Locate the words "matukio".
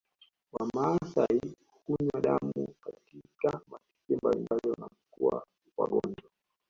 3.71-4.17